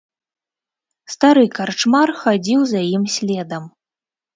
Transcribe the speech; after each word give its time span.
Стары 1.15 1.45
карчмар 1.59 2.15
хадзіў 2.25 2.61
за 2.75 2.87
ім 2.95 3.03
следам. 3.21 3.75